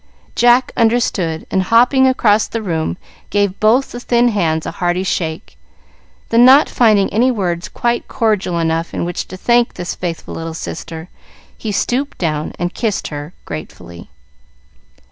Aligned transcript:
Jack 0.35 0.71
understood, 0.75 1.45
and, 1.51 1.61
hopping 1.61 2.07
across 2.07 2.47
the 2.47 2.63
room, 2.63 2.97
gave 3.29 3.59
both 3.59 3.91
the 3.91 3.99
thin 3.99 4.29
hands 4.29 4.65
a 4.65 4.71
hearty 4.71 5.03
shake; 5.03 5.57
then, 6.29 6.43
not 6.43 6.67
finding 6.67 7.07
any 7.13 7.29
words 7.29 7.69
quite 7.69 8.07
cordial 8.07 8.57
enough 8.57 8.95
in 8.95 9.05
which 9.05 9.27
to 9.27 9.37
thank 9.37 9.75
this 9.75 9.93
faithful 9.93 10.33
little 10.33 10.55
sister, 10.55 11.07
he 11.55 11.71
stooped 11.71 12.17
down 12.17 12.51
and 12.57 12.73
kissed 12.73 13.09
her 13.09 13.33
gratefully. 13.45 14.09